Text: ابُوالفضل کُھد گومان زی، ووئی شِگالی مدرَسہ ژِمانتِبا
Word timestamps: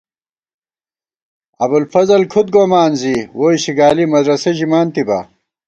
ابُوالفضل 1.63 2.21
کُھد 2.31 2.47
گومان 2.55 2.91
زی، 2.99 3.15
ووئی 3.37 3.57
شِگالی 3.63 4.05
مدرَسہ 4.13 4.51
ژِمانتِبا 4.57 5.19